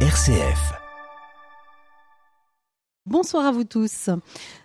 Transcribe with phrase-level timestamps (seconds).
[0.00, 0.85] RCF.
[3.06, 4.10] Bonsoir à vous tous.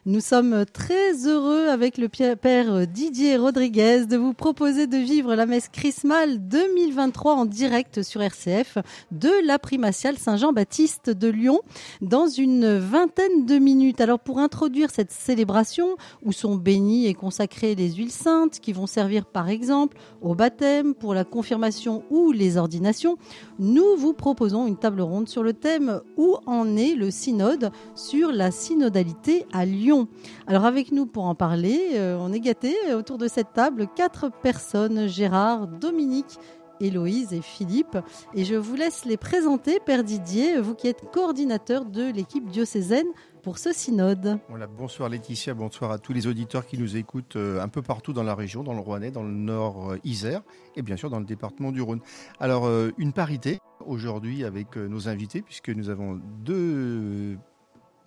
[0.07, 5.45] Nous sommes très heureux avec le père Didier Rodriguez de vous proposer de vivre la
[5.45, 8.79] messe chrismale 2023 en direct sur RCF
[9.11, 11.61] de la primatiale Saint-Jean-Baptiste de Lyon
[12.01, 14.01] dans une vingtaine de minutes.
[14.01, 18.87] Alors pour introduire cette célébration où sont bénies et consacrées les huiles saintes qui vont
[18.87, 23.19] servir par exemple au baptême, pour la confirmation ou les ordinations,
[23.59, 27.71] nous vous proposons une table ronde sur le thème où en est le synode?
[27.93, 30.07] sur la synodalité à Lyon.
[30.47, 34.31] Alors avec nous pour en parler, euh, on est gâtés autour de cette table, quatre
[34.31, 36.39] personnes, Gérard, Dominique,
[36.79, 37.97] Héloïse et Philippe.
[38.33, 43.05] Et je vous laisse les présenter, Père Didier, vous qui êtes coordinateur de l'équipe diocésaine
[43.43, 44.39] pour ce synode.
[44.49, 48.13] Voilà, bonsoir Laetitia, bonsoir à tous les auditeurs qui nous écoutent euh, un peu partout
[48.13, 50.41] dans la région, dans le Rouennais, dans le nord euh, Isère
[50.75, 51.99] et bien sûr dans le département du Rhône.
[52.39, 57.37] Alors une parité aujourd'hui avec nos invités puisque nous avons deux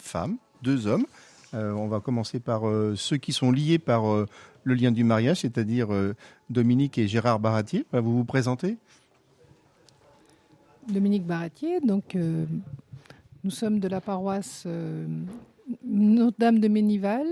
[0.05, 1.07] femmes, deux hommes.
[1.55, 4.27] Euh, on va commencer par euh, ceux qui sont liés par euh,
[4.65, 5.89] le lien du mariage, c'est-à-dire
[6.51, 7.85] Dominique et Gérard Baratier.
[7.93, 8.79] Vous vous présenter
[10.89, 12.17] Dominique Baratier, donc
[13.45, 14.67] nous sommes de la paroisse
[15.85, 17.27] Notre-Dame de Ménival,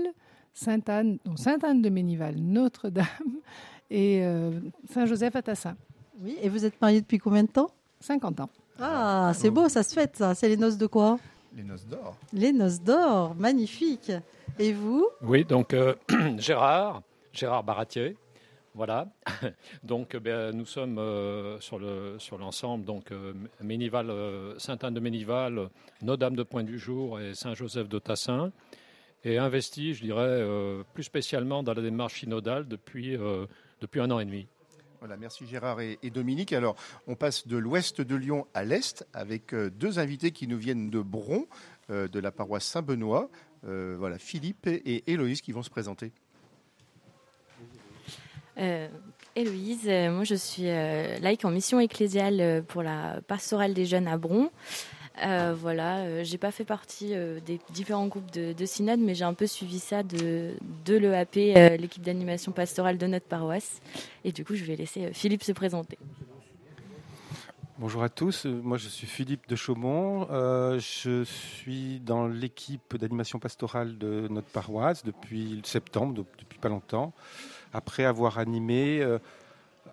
[0.53, 3.05] Sainte-Anne, Sainte-Anne de Ménival, Notre-Dame
[3.89, 4.23] et
[4.91, 5.75] Saint-Joseph à Tassin.
[6.23, 7.71] Oui, et vous êtes mariés depuis combien de temps?
[7.99, 8.49] 50 ans.
[8.79, 10.35] Ah, c'est beau, ça se fête ça.
[10.35, 11.17] C'est les noces de quoi?
[11.55, 12.17] Les noces d'or.
[12.33, 14.11] Les noces d'or, magnifique.
[14.59, 15.07] Et vous?
[15.21, 15.95] Oui, donc euh,
[16.37, 17.01] Gérard,
[17.31, 18.17] Gérard Baratier.
[18.75, 19.07] Voilà.
[19.83, 22.85] Donc, ben, nous sommes euh, sur le sur l'ensemble.
[22.85, 24.11] Donc, euh, Ménival,
[24.57, 25.69] Sainte-Anne de Ménival,
[26.01, 28.51] Notre-Dame de Pointe du Jour et Saint-Joseph de Tassin.
[29.23, 30.43] Et investi, je dirais,
[30.93, 33.15] plus spécialement dans la démarche synodale depuis
[33.79, 34.47] depuis un an et demi.
[35.03, 36.53] Voilà, merci Gérard et, Dominique.
[36.53, 40.57] Alors, on passe de l'ouest de Lyon à l'est avec euh, deux invités qui nous
[40.57, 41.45] viennent de Bron,
[41.89, 43.29] euh, de la paroisse Saint-Benoît.
[43.67, 46.13] Euh, voilà, Philippe et Héloïse qui vont se présenter.
[49.35, 54.51] Héloïse, moi je suis laïque en mission ecclésiale pour la pastorale des jeunes à Bron.
[55.21, 59.13] Euh, voilà, euh, j'ai pas fait partie euh, des différents groupes de, de synode, mais
[59.13, 60.53] j'ai un peu suivi ça de,
[60.85, 61.35] de l'EAP,
[61.79, 63.79] l'équipe d'animation pastorale de notre paroisse.
[64.23, 65.99] Et du coup, je vais laisser Philippe se présenter.
[67.77, 73.97] Bonjour à tous, moi je suis Philippe de Chaumont, je suis dans l'équipe d'animation pastorale
[73.97, 77.13] de notre paroisse depuis septembre, depuis pas longtemps,
[77.73, 79.03] après avoir animé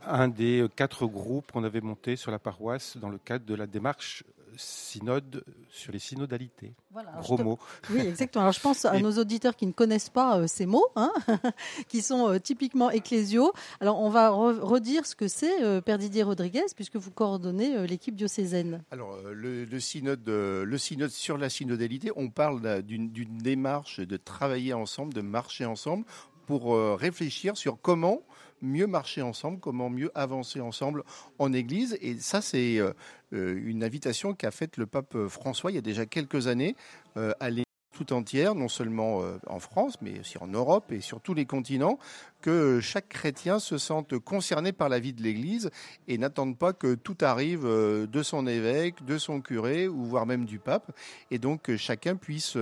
[0.07, 3.67] un des quatre groupes qu'on avait monté sur la paroisse dans le cadre de la
[3.67, 4.25] démarche
[4.57, 6.75] synode sur les synodalités.
[6.91, 7.59] Voilà, Gros mots.
[7.91, 8.43] Oui, exactement.
[8.43, 11.13] Alors je pense à nos auditeurs qui ne connaissent pas euh, ces mots, hein,
[11.89, 13.53] qui sont euh, typiquement ecclésiaux.
[13.81, 18.15] Alors on va redire ce que c'est, euh, Père Didier Rodriguez, puisque vous coordonnez l'équipe
[18.15, 18.83] diocésaine.
[18.91, 25.15] Alors le, synode, le synode sur la synodalité, on parle d'une démarche de travailler ensemble,
[25.15, 26.05] de marcher ensemble
[26.47, 28.23] pour réfléchir sur comment
[28.63, 31.05] mieux marcher ensemble, comment mieux avancer ensemble
[31.39, 31.99] en Église.
[32.01, 32.93] Et ça, c'est euh, euh,
[33.33, 36.77] une invitation qu'a faite le pape François il y a déjà quelques années
[37.17, 41.21] euh, à l'Église tout entière, non seulement en France, mais aussi en Europe et sur
[41.21, 41.99] tous les continents,
[42.41, 45.71] que chaque chrétien se sente concerné par la vie de l'Église
[46.09, 50.47] et n'attende pas que tout arrive de son évêque, de son curé, ou voire même
[50.47, 50.97] du pape,
[51.31, 52.57] et donc que chacun puisse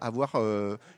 [0.00, 0.32] avoir,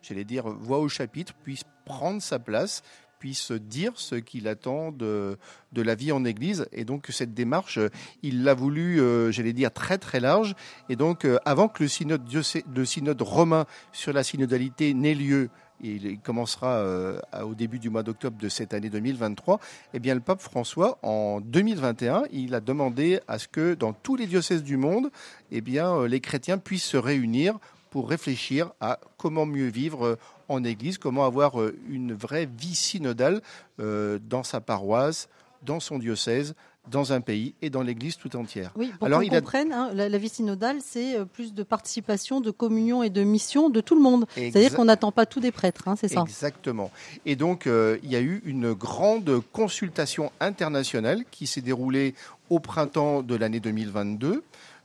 [0.01, 2.83] j'allais dire, voix au chapitre, puisse prendre sa place,
[3.23, 5.39] puisse dire ce qu'il attend de,
[5.71, 6.67] de, la vie en Église.
[6.73, 7.79] Et donc cette démarche,
[8.25, 10.57] il l'a voulu, euh, j'allais dire, très très large.
[10.89, 12.29] Et donc euh, avant que le synode,
[12.75, 15.51] le synode romain sur la synodalité n'ait lieu,
[15.81, 19.61] il commencera euh, au début du mois d'octobre de cette année 2023,
[19.95, 24.17] eh bien le pape François, en 2021, il a demandé à ce que dans tous
[24.17, 25.11] les diocèses du monde,
[25.53, 27.61] eh bien les chrétiens puissent se réunir
[27.93, 33.43] pour réfléchir à comment mieux vivre en Église, comment avoir euh, une vraie vie synodale
[33.81, 35.29] euh, dans sa paroisse,
[35.63, 36.55] dans son diocèse,
[36.91, 38.73] dans un pays et dans l'Église tout entière.
[38.77, 43.03] Oui, pour qu'on comprenne, hein, la, vie synodale, c'est euh, plus de participation, de communion
[43.03, 44.25] et de mission de tout le monde.
[44.35, 46.91] C'est-à-dire qu'on n'attend pas tous des prêtres, hein, c'est ça Exactement.
[47.27, 52.15] Et donc, il y a eu une grande consultation internationale qui s'est déroulée
[52.49, 54.43] au printemps de l'année 2022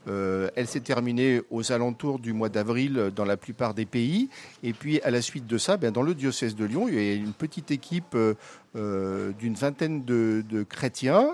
[0.08, 4.30] euh, elle s'est terminée aux alentours du mois d'avril dans la plupart des pays.
[4.64, 7.12] Et puis à la suite de ça, ben, dans le diocèse de Lyon, il y
[7.12, 8.36] a une petite équipe euh,
[8.76, 11.32] euh, d'une vingtaine de, chrétiens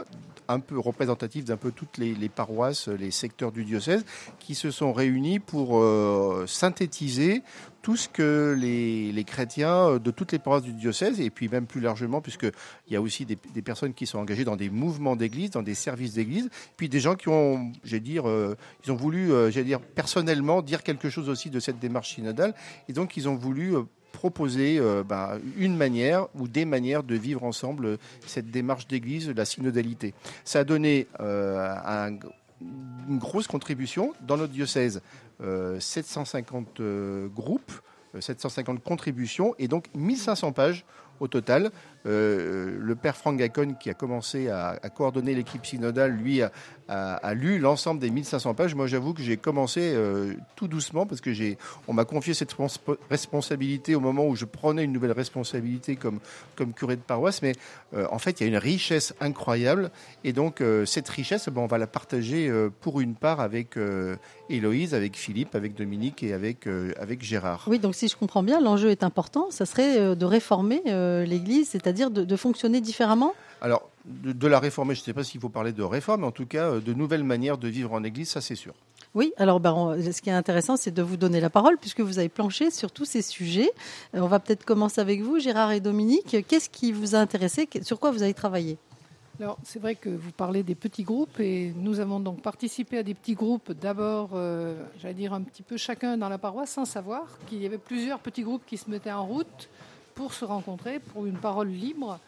[0.48, 4.06] un peu représentatif d'un peu toutes les, paroisses, les secteurs du diocèse,
[4.40, 7.42] qui se sont réunis pour euh, synthétiser
[7.82, 11.82] tout ce que les, chrétiens de toutes les paroisses du diocèse, et puis même plus
[11.82, 15.64] largement, puisqu'il y a aussi des, personnes qui sont engagées dans des mouvements d'église, dans
[15.64, 18.56] des services d'église, puis des gens qui ont, j'ai dire, euh,
[18.86, 22.54] ils ont voulu, euh, j'ai dire, personnellement dire quelque chose aussi de cette démarche synodale,
[22.88, 23.76] et donc ils ont voulu
[24.14, 29.44] proposer euh, bah, une manière ou des manières de vivre ensemble cette démarche d'église, la
[29.44, 30.14] synodalité.
[30.46, 31.76] Ça a donné euh,
[32.62, 35.02] une grosse contribution dans notre diocèse,
[35.80, 37.74] 750 euh, groupes,
[38.18, 40.86] 750 contributions et donc 1500 pages
[41.20, 41.72] au total.
[42.06, 46.52] Euh, le père Franck Gacon, qui a commencé à, coordonner l'équipe synodale, lui a,
[47.34, 48.76] lu l'ensemble des 1500 pages.
[48.76, 51.58] Moi, j'avoue que j'ai commencé euh, tout doucement parce que j'ai,
[51.88, 52.56] on m'a confié cette
[53.10, 56.20] responsabilité au moment où je prenais une nouvelle responsabilité comme,
[56.56, 57.42] comme curé de paroisse.
[57.42, 57.54] Mais
[57.96, 59.92] euh, en fait, il y a une richesse incroyable.
[60.24, 62.52] Et donc, cette richesse, ben, on va la partager
[62.82, 63.78] pour une part avec
[64.50, 66.68] Héloïse, avec Philippe, avec Dominique et avec,
[67.00, 67.66] avec Gérard.
[67.68, 69.48] Oui, donc si je comprends bien, l'enjeu est important.
[69.50, 70.82] Ça serait de réformer
[71.26, 73.34] l'Église, c'est-à-dire dire de, fonctionner différemment?
[73.62, 76.32] Alors, de, la réformer, je ne sais pas s'il faut parler de réforme, mais en
[76.32, 78.74] tout cas, euh, de nouvelles manières de vivre en Église, ça c'est sûr.
[79.16, 82.20] Oui, alors ben, ce qui est intéressant, c'est de vous donner la parole, puisque vous
[82.20, 83.72] avez planché sur tous ces sujets.
[84.16, 86.36] Euh, on va peut-être commencer avec vous, Gérard et Dominique.
[86.48, 87.70] Qu'est-ce qui vous a intéressé?
[87.84, 88.78] Sur quoi vous avez travaillé?
[89.40, 93.04] Alors, c'est vrai que vous parlez des petits groupes et nous avons donc participé à
[93.04, 96.86] des petits groupes, d'abord, euh, j'allais dire un petit peu chacun dans la paroisse, sans
[96.86, 99.70] savoir qu'il y avait plusieurs petits groupes qui se mettaient en route
[100.16, 102.20] pour se rencontrer, pour une parole libre.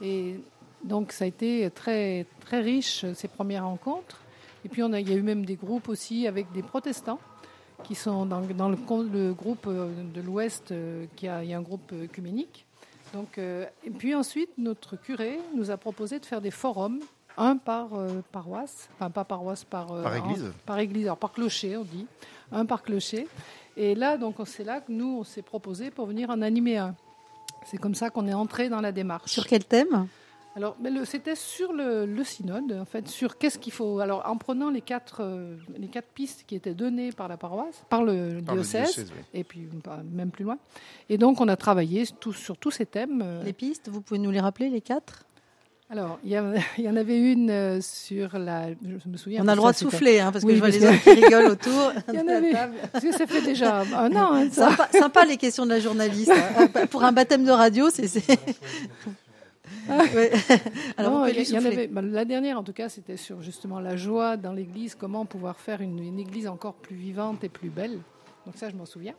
[0.00, 0.40] Et
[0.84, 4.20] donc ça a été très, très riche, ces premières rencontres.
[4.64, 7.18] Et puis on a, il y a eu même des groupes aussi avec des protestants
[7.82, 8.76] qui sont dans, dans le,
[9.12, 12.64] le, groupe euh, de l'Ouest, euh, qui a, il y a un groupe œcuménique.
[13.12, 17.00] Donc, euh, et puis ensuite, notre curé nous a proposé de faire des forums,
[17.36, 17.88] un par
[18.30, 22.06] paroisse, enfin pas paroisse, par, par église, par église, alors par clocher, on dit,
[22.50, 23.26] un par clocher.
[23.76, 26.94] Et là, donc, c'est là que nous, on s'est proposé pour venir en animer un.
[27.64, 29.30] C'est comme ça qu'on est entré dans la démarche.
[29.30, 30.06] Sur quel thème?
[30.54, 34.00] Alors, c'était sur le, synode, en fait, sur qu'est-ce qu'il faut.
[34.00, 37.84] Alors, en prenant les quatre, euh, les quatre pistes qui étaient données par la paroisse,
[37.88, 39.66] par le diocèse, et puis
[40.12, 40.58] même plus loin.
[41.08, 43.22] Et donc, on a travaillé sur tous ces thèmes.
[43.24, 43.42] Euh.
[43.44, 45.24] Les pistes, vous pouvez nous les rappeler, les quatre?
[45.92, 48.70] Alors, il y, en avait une euh, sur la.
[48.70, 49.44] Je me souviens.
[49.44, 51.50] On a le droit de souffler, hein, parce que je vois les autres qui rigolent
[51.50, 51.92] autour.
[52.08, 52.54] Il y en avait.
[52.90, 54.32] Parce que ça fait déjà un an.
[54.32, 56.32] Hein, sympa, les questions de la journaliste.
[56.32, 56.86] Hein.
[56.90, 58.10] Pour un baptême de radio, c'est.
[60.96, 63.96] Alors, il y, en avait, bah, la dernière, en tout cas, c'était sur justement la
[63.96, 67.98] joie dans l'Église, comment pouvoir faire une, une, Église encore plus vivante et plus belle.
[68.46, 69.14] Donc ça, je m'en souviens.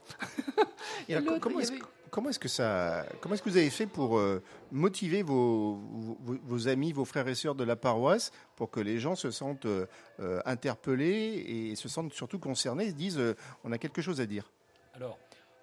[1.08, 1.74] Et comment est-ce
[2.14, 5.80] comment est-ce que ça, comment est-ce que vous avez fait pour euh, motiver vos,
[6.46, 9.66] vos, amis, vos frères et sœurs de la paroisse, pour que les gens se sentent
[9.66, 9.88] euh,
[10.20, 14.52] euh, interpellés et se sentent surtout concernés, se disent, on a quelque chose à dire?
[14.94, 15.18] Alors,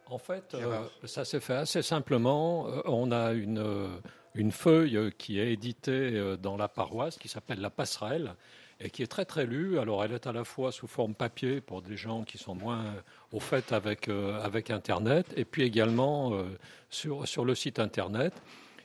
[0.06, 0.56] en fait,
[1.05, 2.67] ça s'est fait assez simplement.
[2.85, 4.00] on a une
[4.37, 8.35] une feuille qui est éditée dans la paroisse qui s'appelle la passerelle
[8.80, 9.78] et qui est très très lue.
[9.78, 12.84] Alors elle est à la fois sous forme papier pour des gens qui sont moins
[13.32, 16.44] au fait avec, euh, avec Internet, et puis également euh,
[16.88, 18.32] sur, sur le site Internet.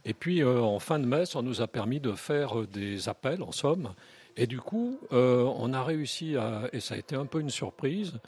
[0.03, 3.41] Et puis euh, en fin de messe, on nous a permis de faire des appels,
[3.41, 3.93] en somme.
[4.37, 8.19] Et du coup, on a réussi, à, et ça a été un peu une surprise,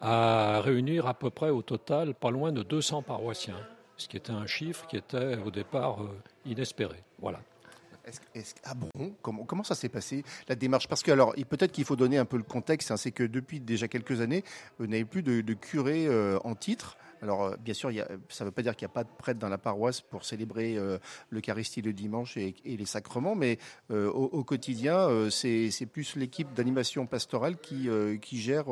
[0.00, 3.60] à réunir à peu près au total pas loin de 200 paroissiens,
[3.96, 6.00] ce qui était un chiffre qui était au départ
[6.44, 6.96] inespéré.
[7.20, 7.38] Voilà
[8.64, 10.88] ah bon comment, comment ça s'est passé la démarche?
[10.88, 12.90] Parce que alors peut-être qu'il faut donner un peu le contexte.
[12.90, 14.44] Hein, c'est que depuis déjà quelques années,
[14.78, 16.96] vous n'avez plus de, curé euh, en titre.
[17.22, 17.90] Alors, euh, bien sûr,
[18.28, 20.24] ça ne veut pas dire qu'il n'y a pas de prêtre dans la paroisse pour
[20.24, 20.98] célébrer euh,
[21.30, 23.58] l'Eucharistie le dimanche et, les sacrements, mais
[23.90, 27.88] euh, au, quotidien, c'est plus l'équipe d'animation pastorale qui,
[28.20, 28.66] qui gère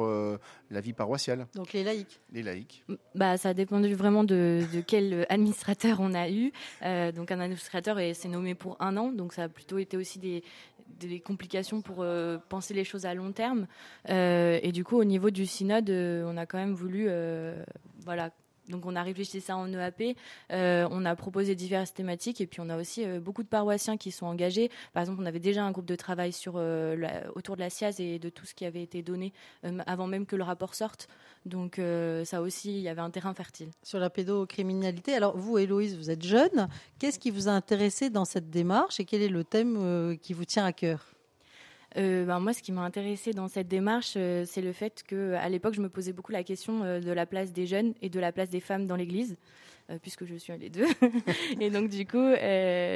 [0.70, 1.46] la vie paroissiale.
[1.54, 2.84] Donc les laïcs Les laïcs.
[3.14, 6.52] Bah, ça a dépendu vraiment de, quel administrateur on a eu.
[7.14, 10.42] donc un administrateur s'est nommé pour un an, donc ça a plutôt été aussi des,
[10.98, 12.04] des complications pour
[12.48, 13.66] penser les choses à long terme.
[14.08, 17.08] et du coup, au niveau du synode, on a quand même voulu
[18.04, 18.30] voilà,
[18.70, 20.16] donc on a réfléchi ça en EAP,
[20.52, 23.96] euh, on a proposé diverses thématiques et puis on a aussi euh, beaucoup de paroissiens
[23.96, 24.70] qui sont engagés.
[24.92, 28.18] Par exemple, on avait déjà un groupe de travail euh, autour de la SIAZ et
[28.18, 29.32] de tout ce qui avait été donné
[29.86, 31.08] avant même que le rapport sorte.
[31.46, 31.80] Donc
[32.24, 33.70] ça aussi, il y avait un terrain fertile.
[33.82, 36.68] Sur la pédocriminalité, alors vous, Héloïse, vous êtes jeune.
[36.98, 40.44] Qu'est-ce qui vous a intéressé dans cette démarche et quel est le thème qui vous
[40.44, 41.19] tient à cœur?
[41.96, 45.34] Euh, ben, moi, ce qui m'a intéressé dans cette démarche, euh, c'est le fait que,
[45.34, 48.08] à l'époque, je me posais beaucoup la question euh, de la place des jeunes et
[48.08, 49.36] de la place des femmes dans l'Église.
[50.02, 50.86] Puisque je suis les deux.
[51.60, 52.32] et donc du coup,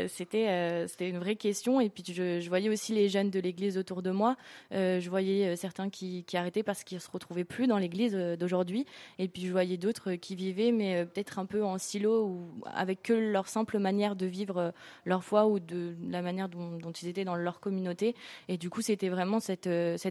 [0.08, 1.80] c'était c'était une vraie question.
[1.80, 4.36] Et puis je, voyais aussi les jeunes de l'Église autour de moi.
[4.70, 8.86] je voyais certains qui, qui arrêtaient parce qu'ils se retrouvaient plus dans l'Église d'aujourd'hui.
[9.18, 13.02] Et puis je voyais d'autres qui vivaient, mais peut-être un peu en silo ou avec
[13.02, 14.72] que leur simple manière de vivre
[15.04, 18.14] leur foi ou de la manière dont, ils étaient dans leur communauté.
[18.48, 19.66] Et du coup, c'était vraiment cet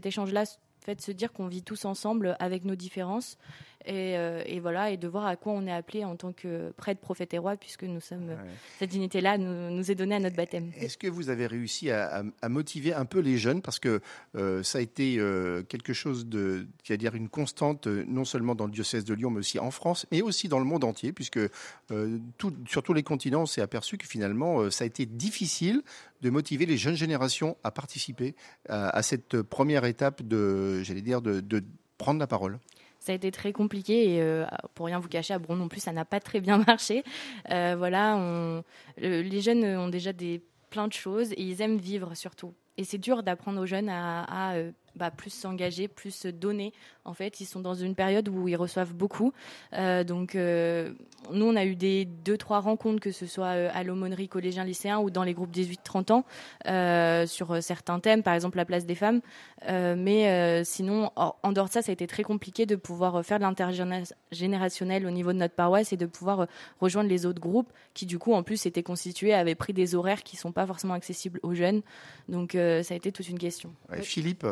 [0.06, 0.46] échange-là
[0.84, 3.38] fait, se dire qu'on vit tous ensemble avec nos différences
[3.88, 7.02] euh, et, voilà, et de voir à quoi on est appelé en tant que prêtre,
[7.02, 8.36] prophète et roi, puisque nous sommes
[8.80, 10.72] cette dignité-là nous, nous, est donnée à notre baptême.
[10.78, 13.62] Est-ce que vous avez réussi à, motiver un peu les jeunes?
[13.62, 14.00] Parce que
[14.36, 18.56] euh, ça a été euh, quelque chose de, qui à dire une constante, non seulement
[18.56, 21.12] dans le diocèse de Lyon, mais aussi en France, mais aussi dans le monde entier,
[21.12, 21.40] puisque
[22.38, 25.82] tout, sur tous les continents, on s'est aperçu que finalement, ça a été difficile
[26.22, 28.34] de motiver les jeunes générations à participer
[28.70, 31.64] à, cette première étape de, j'allais dire, de
[31.98, 32.60] prendre la parole
[33.04, 35.82] ça a été très compliqué et euh, pour rien vous cacher, à Bron non plus,
[35.82, 37.04] ça n'a pas très bien marché.
[37.52, 38.64] Euh, voilà, on,
[38.98, 42.54] les jeunes ont déjà des plein de choses et ils aiment vivre surtout.
[42.78, 46.72] Et c'est dur d'apprendre aux jeunes à, euh, bah, plus s'engager, plus se donner.
[47.06, 49.34] En fait, ils sont dans une période où ils reçoivent beaucoup.
[49.74, 50.94] Euh, donc, euh,
[51.32, 54.64] nous, on a eu des deux, trois rencontres, que ce soit euh, à l'aumônerie collégien
[54.64, 58.96] lycéen ou dans les groupes 18-30 ans, sur certains thèmes, par exemple la place des
[58.96, 59.20] femmes.
[59.68, 63.44] Mais sinon, en dehors de ça, ça a été très compliqué de pouvoir faire de
[63.44, 66.48] l'intergénérationnel au niveau de notre paroisse et de pouvoir
[66.80, 70.24] rejoindre les autres groupes qui, du coup, en plus, étaient constitués, avaient pris des horaires
[70.24, 71.82] qui sont pas forcément accessibles aux jeunes.
[72.30, 73.74] Donc, ça a été toute une question.
[74.02, 74.46] Philippe,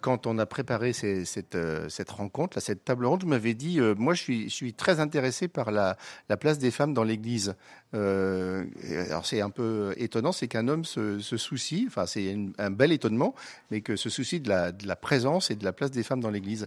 [0.00, 3.94] quand on a préparé cette, euh, cette, rencontre, cette table ronde, je m'avais dit, euh,
[3.96, 5.96] moi je suis, très intéressé par la,
[6.28, 7.54] la place des femmes dans l'Église.
[7.92, 12.92] alors c'est un peu étonnant, c'est qu'un homme se, se, soucie, enfin c'est un bel
[12.92, 13.34] étonnement,
[13.70, 16.20] mais que se soucie de la, de la présence et de la place des femmes
[16.20, 16.66] dans l'Église,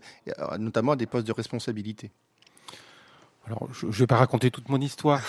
[0.60, 2.12] notamment à des postes de responsabilité.
[3.48, 5.22] Alors, je ne vais pas raconter toute mon histoire,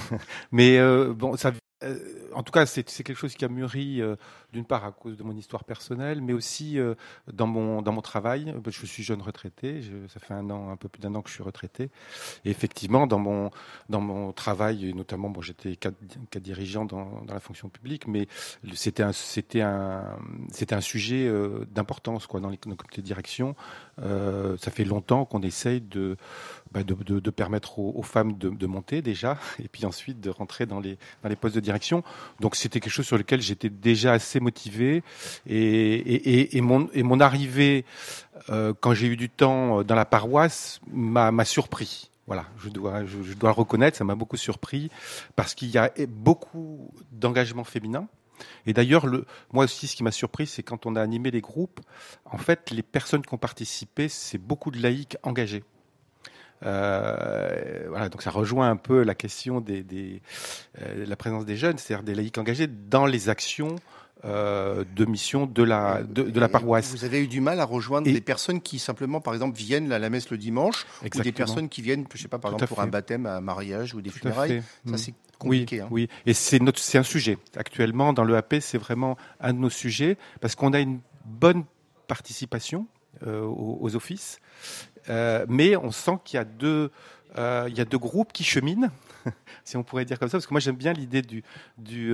[0.52, 0.80] mais
[1.14, 1.98] bon, ça euh,
[2.34, 4.16] en tout cas, c'est quelque chose qui a mûri euh,
[4.52, 6.94] d'une part à cause de mon histoire personnelle, mais aussi euh,
[7.32, 8.54] dans mon dans mon travail.
[8.66, 11.34] Je suis jeune retraité, ça fait un an, un peu plus d'un an que je
[11.34, 11.90] suis retraité.
[12.44, 13.50] Et effectivement, dans mon
[13.88, 15.76] dans mon travail, notamment, bon, j'étais
[16.40, 18.28] dirigeant dans, dans la fonction publique, mais
[18.74, 20.18] c'était un c'était un
[20.52, 21.30] c'était un sujet
[21.70, 23.54] d'importance quoi dans les, dans comités de direction.
[23.98, 26.16] ça fait longtemps qu'on essaye de
[26.72, 30.30] bah, de, de, de, permettre aux, femmes de, de, monter déjà, et puis ensuite de
[30.30, 32.04] rentrer dans les, dans les postes de direction.
[32.40, 35.02] Donc c'était quelque chose sur lequel j'étais déjà assez motivé,
[35.46, 37.84] et, et, et, mon, et mon arrivée,
[38.50, 42.10] euh, quand j'ai eu du temps dans la paroisse, m'a surpris.
[42.26, 44.90] Voilà, je dois, je, je dois le reconnaître, ça m'a beaucoup surpris,
[45.34, 48.06] parce qu'il y a beaucoup d'engagement féminin.
[48.66, 51.40] Et d'ailleurs, le, moi aussi, ce qui m'a surpris, c'est quand on a animé les
[51.40, 51.80] groupes,
[52.24, 55.64] en fait, les personnes qui ont participé, c'est beaucoup de laïcs engagés.
[56.64, 60.20] Euh, voilà, donc ça rejoint un peu la question des, des
[60.80, 63.76] euh, la présence des jeunes, c'est-à-dire des laïcs engagés dans les actions
[64.26, 66.90] euh, de mission de la de, la paroisse.
[66.90, 69.98] Vous avez eu du mal à rejoindre des personnes qui simplement, par exemple, viennent à
[69.98, 72.80] la messe le dimanche, ou des personnes qui viennent, je sais pas, par exemple, pour
[72.82, 74.62] un baptême, un mariage ou des funérailles.
[74.84, 74.98] Ça, mm.
[74.98, 75.76] c'est compliqué.
[75.76, 75.88] Oui, hein.
[75.90, 76.08] oui.
[76.26, 77.38] Et c'est notre, c'est un sujet.
[77.56, 81.64] Actuellement, dans le AP, c'est vraiment un de nos sujets parce qu'on a une bonne
[82.06, 82.86] participation
[83.26, 84.38] euh, aux, aux, offices
[85.10, 86.90] euh, mais on sent qu'il y a deux,
[87.36, 88.88] euh, y a deux groupes qui cheminent,
[89.64, 91.44] si on pourrait dire comme ça, parce que moi j'aime bien l'idée du,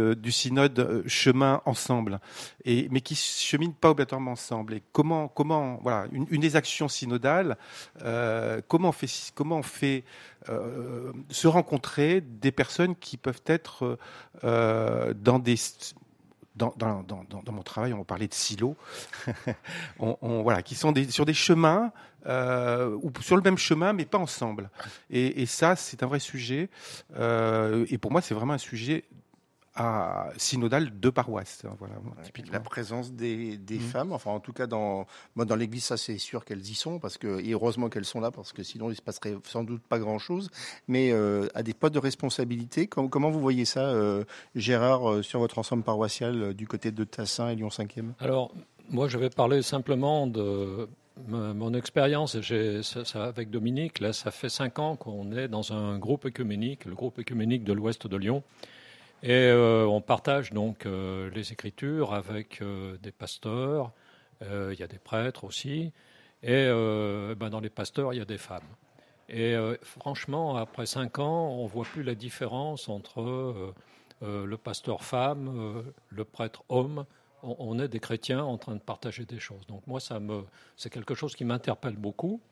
[0.01, 2.21] euh, synode chemin ensemble,
[2.65, 4.75] et, mais qui cheminent pas obligatoirement ensemble.
[4.75, 7.57] Et comment, comment, voilà, une, des actions synodales,
[8.69, 10.05] comment on fait, comment on fait
[10.49, 13.99] se rencontrer des personnes qui peuvent être
[14.43, 15.57] dans des
[16.57, 16.75] dans,
[17.53, 18.77] mon travail, on parlait de silos,
[19.99, 21.93] on, voilà, qui sont sur des chemins
[22.27, 24.71] euh, ou sur le même chemin, mais pas ensemble.
[25.11, 26.69] Et, et ça, c'est un vrai sujet.
[27.17, 29.05] Euh, et pour moi, c'est vraiment un sujet
[29.77, 31.63] à synodal de paroisse.
[31.79, 31.95] Voilà,
[32.51, 33.81] La présence des, des mmh.
[33.81, 35.07] femmes, enfin en tout cas dans,
[35.37, 38.31] dans l'Église, ça c'est sûr qu'elles y sont, parce que, et heureusement qu'elles sont là,
[38.31, 40.51] parce que sinon il se passerait sans doute pas grand-chose.
[40.89, 45.23] Mais euh, à des postes de responsabilité, comment, comment vous voyez ça, euh, Gérard, euh,
[45.23, 48.53] sur votre ensemble paroissial euh, du côté de Tassin et Lyon 5e Alors,
[48.89, 50.89] moi je vais parler simplement de
[51.29, 52.37] mon expérience
[53.15, 54.01] avec Dominique.
[54.01, 57.73] Là, ça fait cinq ans qu'on est dans un groupe écuménique, le groupe écuménique de
[57.73, 58.43] l'Ouest de Lyon.
[59.23, 63.93] Et euh, on partage donc euh, les écritures avec euh, des pasteurs,
[64.43, 65.93] il y a des prêtres aussi,
[66.43, 68.69] et ben, dans les pasteurs, il y a des femmes.
[69.31, 73.73] Et franchement, après cinq ans, on ne voit plus la différence entre
[74.21, 77.07] le pasteur femme, le prêtre homme.
[77.43, 79.67] On, on, est des chrétiens en train de partager des choses.
[79.69, 80.01] Donc moi,
[80.77, 82.43] c'est quelque chose qui m'interpelle beaucoup.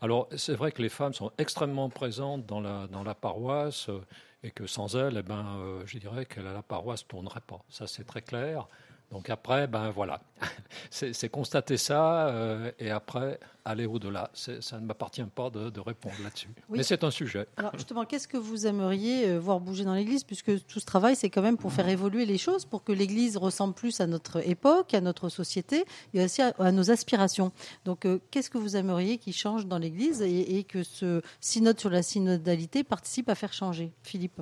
[0.00, 4.00] Alors, c'est vrai que les femmes sont extrêmement présentes dans la, dans la paroisse euh,
[4.42, 7.62] et que sans elles, eh ben, euh, je dirais que la paroisse ne tournerait pas.
[7.68, 8.66] Ça, c'est très clair.
[9.10, 10.20] Donc après, ben voilà,
[10.90, 14.30] c'est constater ça euh, et après aller au-delà.
[14.34, 16.48] Ça ne m'appartient pas de, répondre là-dessus.
[16.68, 17.46] Mais c'est un sujet.
[17.56, 21.16] Alors justement, qu'est-ce que vous aimeriez euh, voir bouger dans l'Église Puisque tout ce travail,
[21.16, 24.46] c'est quand même pour faire évoluer les choses, pour que l'Église ressemble plus à notre
[24.48, 27.50] époque, à notre société et aussi à, nos aspirations.
[27.84, 31.80] Donc euh, qu'est-ce que vous aimeriez qui change dans l'Église et, et que ce synode
[31.80, 34.40] sur la synodalité participe à faire changer Philippe?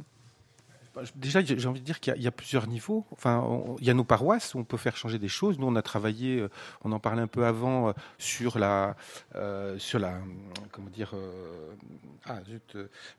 [1.14, 3.06] Déjà, j'ai envie de dire qu'il y, a plusieurs niveaux.
[3.12, 3.44] Enfin,
[3.80, 5.58] il y a nos paroisses où on peut faire changer des choses.
[5.58, 6.50] Nous, on a travaillé, euh,
[6.84, 8.96] on en parlait un peu avant, euh, sur la,
[9.34, 10.14] euh, sur la,
[10.72, 11.14] comment dire,
[12.26, 12.38] ah,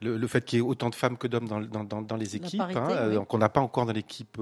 [0.01, 2.61] le, fait qu'il y ait autant de femmes que d'hommes dans, dans, dans, les équipes.
[2.61, 4.41] Hein, donc, on n'a pas encore dans l'équipe,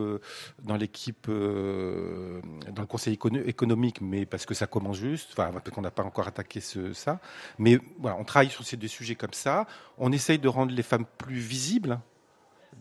[0.64, 5.30] dans l'équipe, dans le conseil économique, mais parce que ça commence juste.
[5.34, 7.20] Enfin, peut-être qu'on n'a pas encore attaqué ce, ça.
[7.58, 9.66] Mais voilà, on travaille sur ces deux sujets comme ça.
[9.98, 12.00] On essaye de rendre les femmes plus visibles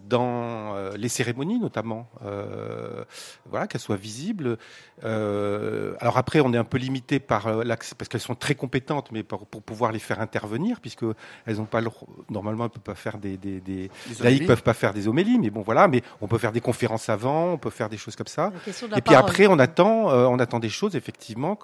[0.09, 3.05] dans euh, les cérémonies notamment, euh,
[3.51, 4.57] voilà, qu'elles soient visibles.
[5.05, 9.11] Euh, alors après, on est un peu limité par l'accès parce qu'elles sont très compétentes,
[9.13, 11.05] mais pour, pour, pouvoir les faire intervenir, puisque
[11.45, 11.91] elles n'ont pas le,
[12.31, 13.91] normalement elles peuvent pas faire des, des, des
[14.21, 17.09] laïcs peuvent pas faire des homélies, mais bon voilà, mais on peut faire des conférences
[17.09, 18.53] avant, on peut faire des choses comme ça.
[18.97, 21.59] Et puis après, on attend, on attend des choses effectivement,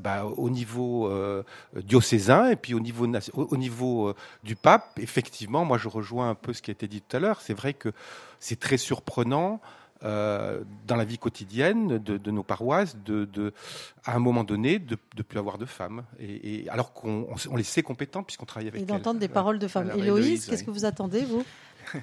[0.00, 1.10] bah, au niveau
[1.74, 4.98] diocésain et puis au niveau au niveau du pape.
[4.98, 7.40] Effectivement, moi je rejoins un peu ce qui a été dit tout à l'heure.
[7.40, 7.92] C'est vrai que
[8.40, 9.60] c'est très surprenant
[10.02, 13.54] euh, dans la vie quotidienne de, nos paroisses, de,
[14.04, 16.04] à un moment donné, de ne plus avoir de femmes.
[16.20, 18.84] Et, alors qu'on les sait compétentes puisqu'on travaille avec elles.
[18.84, 19.90] Et d'entendre des paroles de femmes.
[19.96, 21.44] Héloïse, qu'est-ce que vous attendez, vous?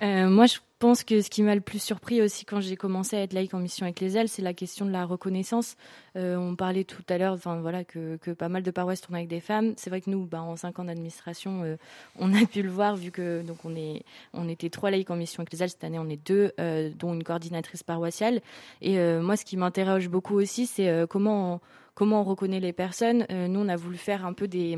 [0.02, 3.16] Euh, moi, je pense que ce qui m'a le plus surpris aussi quand j'ai commencé
[3.16, 5.78] à être laïque en mission ecclésiale, c'est la question de la reconnaissance.
[6.18, 9.30] Euh, on parlait tout à l'heure, enfin voilà, que, pas mal de paroisses tournent avec
[9.30, 9.76] des femmes.
[9.78, 11.78] C'est vrai que nous, bah, en cinq ans d'administration, euh,
[12.20, 15.16] on a pu le voir vu que donc on est, on était trois laïcs en
[15.16, 16.52] mission ecclésiale cette année, on est deux,
[17.00, 18.42] dont une coordinatrice paroissiale.
[18.82, 21.62] Et moi, ce qui m'interroge beaucoup aussi, c'est comment
[21.96, 23.26] comment on reconnaît les personnes.
[23.30, 24.78] nous, on a voulu faire un peu des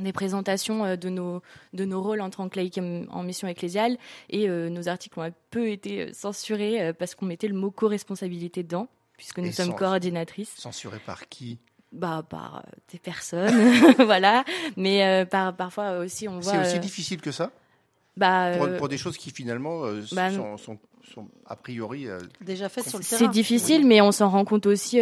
[0.00, 3.96] des présentations euh, de nos, de nos rôles en tant que laïcs en mission ecclésiale
[4.30, 7.70] et euh, nos articles ont un peu été euh, censurés parce qu'on mettait le mot
[7.70, 10.54] co-responsabilité dedans, puisque nous sommes coordinatrices.
[10.56, 11.58] Censurés par qui?
[11.92, 14.44] Bah, par des personnes, voilà.
[14.76, 16.52] Mais par, parfois aussi, on voit.
[16.52, 17.52] C'est aussi difficile que ça?
[18.16, 20.78] bah, pour, des choses qui finalement bah, sont, sont,
[21.12, 22.06] sont, a priori
[22.40, 23.18] déjà faites sur le terrain.
[23.18, 25.00] C'est difficile, mais on s'en rend compte aussi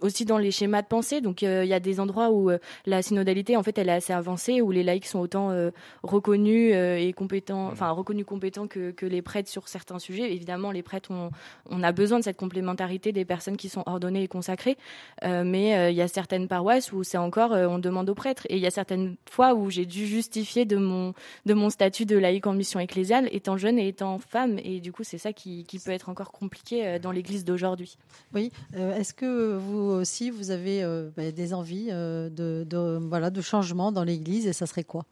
[0.00, 1.20] aussi dans les schémas de pensée.
[1.20, 3.92] Donc euh, il y a des endroits où euh, la synodalité en fait elle est
[3.92, 5.70] assez avancée, où les laïcs sont autant euh,
[6.02, 10.32] reconnus et compétents, enfin reconnus compétents que, que, les prêtres sur certains sujets.
[10.32, 11.30] Évidemment, les prêtres ont,
[11.68, 14.76] on a besoin de cette complémentarité des personnes qui sont ordonnées et consacrées,
[15.22, 18.46] mais il y a certaines paroisses où c'est encore on demande aux prêtres.
[18.48, 21.14] Et il y a certaines fois où j'ai dû justifier de mon
[21.46, 24.58] de mon statut de laïque en mission ecclésiale, étant jeune et étant femme.
[24.64, 27.96] Et du coup, c'est ça qui, qui peut être encore compliqué dans l'Église d'aujourd'hui.
[28.34, 28.50] Oui.
[28.74, 33.92] Est-ce que vous aussi, vous avez euh, bah, des envies euh, de, voilà, de changement
[33.92, 35.04] dans l'Église et ça serait quoi?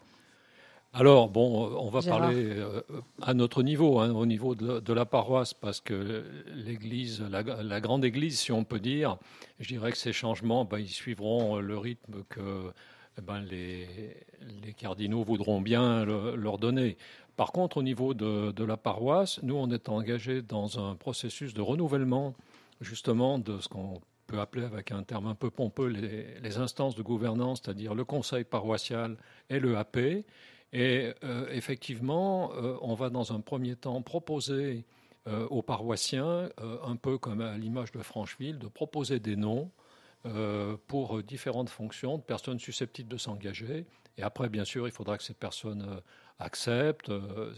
[0.94, 2.82] Alors, bon, on va parler euh,
[3.22, 6.24] à notre niveau, hein, au niveau de, la paroisse, parce que
[6.54, 9.16] l'Église, la, grande Église, si on peut dire,
[9.58, 12.70] je dirais que ces changements, ben, ils suivront le rythme que
[13.18, 13.86] eh ben, les,
[14.64, 16.98] les, cardinaux voudront bien leur donner.
[17.36, 21.62] Par contre, au niveau de, la paroisse, nous, on est engagés dans un processus de
[21.62, 22.34] renouvellement,
[22.80, 27.02] justement, de ce qu'on peut appeler avec un terme un peu pompeux les, instances de
[27.02, 29.16] gouvernance, c'est-à-dire le conseil paroissial
[29.48, 29.96] et le AP.
[30.74, 34.84] Et euh, effectivement, euh, on va dans un premier temps proposer
[35.26, 36.48] euh, aux paroissiens,
[36.84, 39.70] un peu comme à l'image de Francheville, de proposer des noms
[40.86, 43.86] pour différentes fonctions de personnes susceptibles de s'engager.
[44.18, 46.00] Et après, bien sûr, il faudra que ces personnes
[46.38, 47.10] acceptent.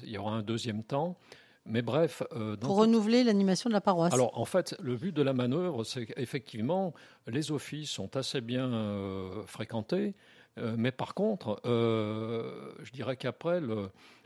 [0.02, 1.18] il y aura un deuxième temps.
[1.66, 2.22] Mais bref.
[2.32, 4.12] Euh, Pour renouveler l'animation de la paroisse.
[4.12, 6.92] Alors, en fait, le but de la manœuvre, c'est qu'effectivement,
[7.26, 10.14] les offices sont assez bien euh, fréquentés.
[10.58, 13.60] Euh, mais par contre, je dirais qu'après,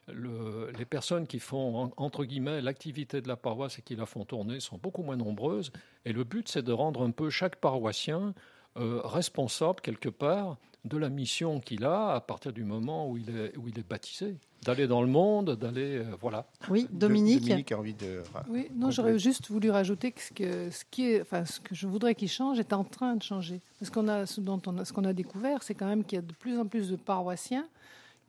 [0.09, 4.59] les personnes qui font, entre guillemets, l'activité de la paroisse et qui la font tourner
[4.59, 5.71] sont beaucoup moins nombreuses.
[6.05, 8.35] Et le but, c'est de rendre un peu chaque paroissien
[8.77, 13.57] responsable, quelque part, de la mission qu'il a à partir du moment où il est,
[13.57, 16.47] où il est baptisé d'aller dans le monde, d'aller euh, voilà.
[16.69, 17.43] Oui, Dominique.
[17.43, 18.23] Dominique a envie de.
[18.49, 21.75] Oui, non, j'aurais juste voulu rajouter que ce que ce qui est, enfin, ce que
[21.75, 23.61] je voudrais qu'il change est en train de changer.
[23.79, 26.17] Parce qu'on a, ce dont on a, ce qu'on a découvert, c'est quand même qu'il
[26.17, 27.69] y a de plus en plus de paroissiens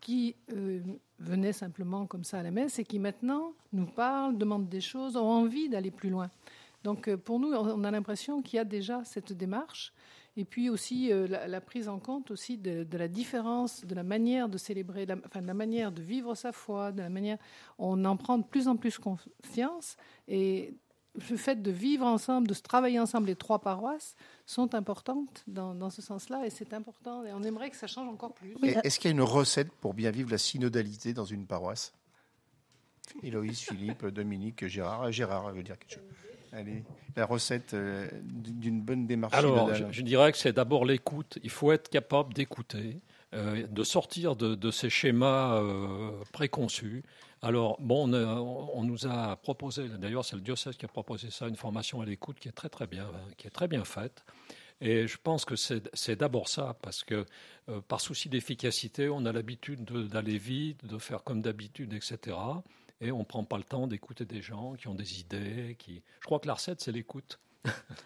[0.01, 0.79] qui euh,
[1.19, 5.17] venaient simplement comme ça à la messe et qui maintenant nous parlent, demandent des choses,
[5.17, 6.29] ont envie d'aller plus loin.
[6.83, 9.91] Donc euh, pour nous, on a l'impression qu'il y a déjà cette démarche
[10.39, 14.47] et puis aussi euh, la, prise en compte aussi de, la différence, de la manière
[14.47, 17.37] de célébrer, enfin de la manière de vivre sa foi, de la manière,
[17.77, 19.97] on en prend de plus en plus confiance
[20.29, 20.73] et
[21.29, 25.89] le fait de vivre ensemble, de se travailler ensemble, les trois paroisses sont importantes dans,
[25.89, 28.55] ce sens-là et c'est important et on aimerait que ça change encore plus.
[28.63, 31.91] Est-ce qu'il y a une recette pour bien vivre la synodalité dans une paroisse?
[33.23, 35.11] Héloïse, Philippe, Dominique, Gérard.
[35.11, 36.28] Gérard veut dire quelque chose.
[36.51, 36.83] Allez,
[37.15, 39.33] la recette euh, d'une bonne démarche.
[39.33, 41.37] Alors, je, dirais que c'est d'abord l'écoute.
[41.43, 43.01] Il faut être capable d'écouter,
[43.33, 47.03] euh, de sortir de, ces schémas euh, préconçus.
[47.41, 51.55] Alors, bon, on, nous a proposé, d'ailleurs, c'est le diocèse qui a proposé ça, une
[51.55, 53.07] formation à l'écoute qui est très très bien,
[53.37, 54.25] qui est très bien faite.
[54.81, 57.25] Et je pense que c'est d'abord ça, parce que
[57.87, 62.35] par souci d'efficacité, on a l'habitude d'aller vite, de faire comme d'habitude, etc
[63.01, 65.75] et on ne prend pas le temps d'écouter des gens qui ont des idées.
[65.79, 66.03] Qui...
[66.19, 67.39] Je crois que la recette, c'est l'écoute.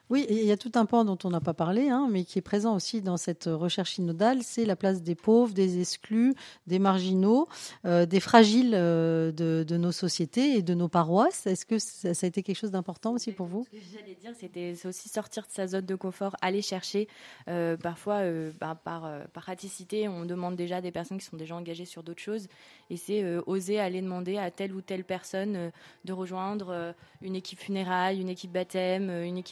[0.10, 2.38] Oui, il y a tout un pan dont on n'a pas parlé, hein, mais qui
[2.38, 6.36] est présent aussi dans cette recherche synodale, c'est la place des pauvres, des exclus,
[6.68, 7.48] des marginaux,
[7.86, 11.48] euh, des fragiles euh, de, nos sociétés et de nos paroisses.
[11.48, 13.66] Est-ce que ça, a été quelque chose d'important aussi pour vous?
[13.66, 17.08] Ce que j'allais dire, c'était aussi sortir de sa zone de confort, aller chercher.
[17.48, 18.22] Euh, parfois,
[18.60, 22.22] bah, par, par praticité, on demande déjà des personnes qui sont déjà engagées sur d'autres
[22.22, 22.48] choses,
[22.90, 25.72] et c'est oser aller demander à telle ou telle personne
[26.06, 29.43] de rejoindre une équipe funéraille, une équipe baptême, une équipe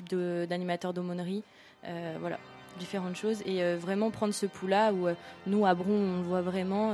[0.48, 1.44] d'animateurs d'aumônerie.
[1.88, 2.38] Euh, voilà,
[2.78, 3.42] différentes choses.
[3.46, 5.16] Et euh, vraiment prendre ce pouls-là où euh,
[5.48, 6.94] nous, à Bron, on voit vraiment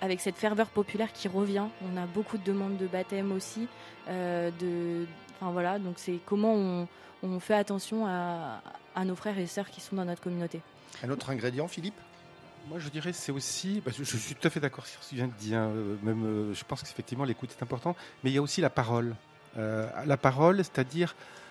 [0.00, 1.66] avec cette ferveur populaire qui revient.
[1.82, 3.68] On a beaucoup de demandes de baptême aussi.
[4.08, 6.88] de, enfin voilà, donc c'est comment on,
[7.22, 8.62] on, fait attention à,
[8.94, 10.60] à, nos frères et sœurs qui sont dans notre communauté.
[11.02, 11.98] Un autre ingrédient, Philippe?
[12.68, 15.10] Moi, je dirais c'est aussi, que je suis tout à fait d'accord sur ce que
[15.10, 15.60] tu viens de dire,
[16.02, 19.14] même je pense qu'effectivement l'écoute est importante, mais il y a aussi la parole.
[19.56, 21.49] la parole, c'est-à-dire euh,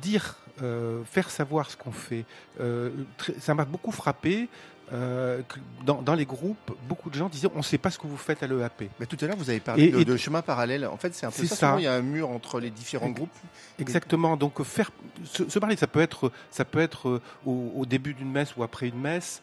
[0.00, 2.24] dire, euh, faire savoir ce qu'on fait,
[2.60, 2.90] euh,
[3.38, 4.48] ça m'a beaucoup frappé.
[4.90, 8.42] Dans, les groupes, beaucoup de gens disaient on ne sait pas ce que vous faites
[8.42, 8.90] à l'EAP.
[8.98, 10.86] Mais tout à l'heure, vous avez parlé de, chemin parallèle.
[10.86, 11.76] En fait, c'est un peu ça.
[11.78, 13.30] Il y a un mur entre les différents groupes.
[13.78, 14.36] Exactement.
[14.36, 14.90] Donc, faire
[15.24, 19.00] se, parler, ça peut être, ça peut être au, début d'une messe ou après une
[19.00, 19.42] messe,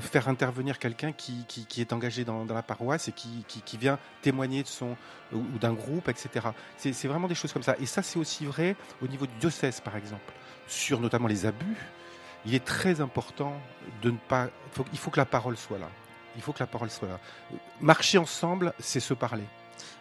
[0.00, 4.62] faire intervenir quelqu'un qui, qui, est engagé dans, la paroisse et qui, qui, vient témoigner
[4.62, 4.96] de son
[5.32, 6.48] ou d'un groupe, etc.
[6.76, 7.76] C'est vraiment des choses comme ça.
[7.80, 10.32] Et ça, c'est aussi vrai au niveau du diocèse, par exemple,
[10.66, 11.76] sur notamment les abus.
[12.46, 13.52] Il est très important
[14.02, 14.48] de ne pas.
[14.92, 15.88] Il faut, que la parole soit là.
[16.36, 17.18] Il faut que la parole soit là.
[17.80, 19.44] Marcher ensemble, c'est se parler.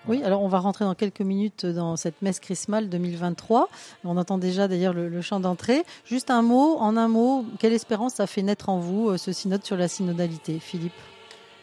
[0.08, 3.67] Oui, alors on va rentrer dans quelques minutes dans cette messe chrismale 2023.
[4.06, 5.84] On entend déjà d'ailleurs le, chant d'entrée.
[6.06, 9.34] Juste un mot, en un mot, quelle espérance a fait naître en vous euh, ce
[9.34, 10.93] synode sur la synodalité, Philippe?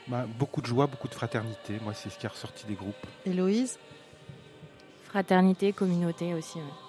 [0.08, 1.80] Bah, beaucoup de joie, beaucoup de fraternité.
[1.82, 2.94] Moi, c'est ce qui est ressorti des groupes.
[3.24, 3.78] Héloïse?
[5.04, 6.58] Fraternité, communauté aussi.
[6.58, 6.84] Oui,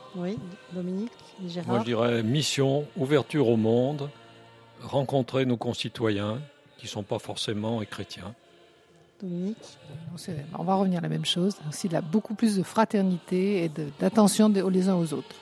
[0.73, 1.11] Dominique,
[1.47, 4.09] Gérard Moi, je dirais mission, ouverture au monde,
[4.81, 6.39] rencontrer nos concitoyens
[6.77, 8.33] qui ne sont pas forcément chrétiens.
[9.21, 9.57] Dominique
[10.57, 11.55] On va revenir à la même chose.
[11.69, 15.35] Aussi, il a beaucoup plus de fraternité et d'attention les uns aux autres.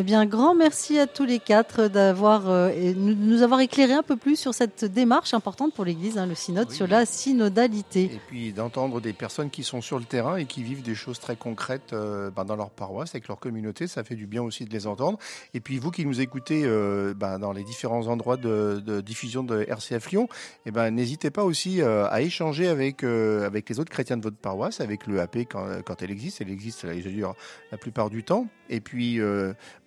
[0.00, 4.14] Eh bien, grand merci à tous les quatre d'avoir euh, nous, avoir éclairé un peu
[4.14, 8.04] plus sur cette démarche importante pour l'Église, hein, le synode sur la synodalité.
[8.04, 11.18] Et puis d'entendre des personnes qui sont sur le terrain et qui vivent des choses
[11.18, 14.66] très concrètes euh, ben, dans leur paroisse, avec leur communauté, ça fait du bien aussi
[14.66, 15.18] de les entendre.
[15.52, 19.66] Et puis vous qui nous écoutez euh, ben, dans les différents endroits de, diffusion de
[19.68, 20.28] RCF Lyon,
[20.64, 24.80] eh ben, n'hésitez pas aussi à échanger avec, avec les autres chrétiens de votre paroisse,
[24.80, 26.40] avec l'EAP quand, quand elle existe.
[26.40, 27.34] Elle existe, je dire,
[27.72, 28.46] la plupart du temps.
[28.70, 29.18] Et puis,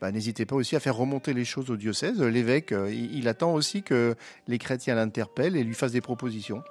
[0.01, 2.19] bah, n'hésitez pas aussi à faire remonter les choses au diocèse.
[2.19, 4.15] L'évêque, euh, il, attend aussi que
[4.47, 6.63] les chrétiens l'interpellent et lui fassent des propositions.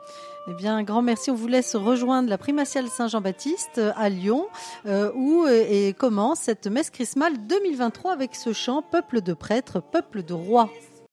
[0.49, 1.31] Eh bien, un grand merci.
[1.31, 4.49] On vous laisse rejoindre la primatiale Saint-Jean-Baptiste euh, à Lyon,
[4.87, 10.25] euh, où et commence cette messe chrismale 2023 avec ce chant Peuple de prêtres, peuple
[10.25, 10.69] de rois.